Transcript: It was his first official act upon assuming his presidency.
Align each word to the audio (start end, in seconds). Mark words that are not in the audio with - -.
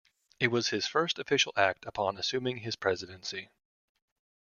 It 0.39 0.47
was 0.47 0.69
his 0.69 0.87
first 0.87 1.19
official 1.19 1.53
act 1.55 1.85
upon 1.85 2.17
assuming 2.17 2.57
his 2.57 2.75
presidency. 2.75 3.51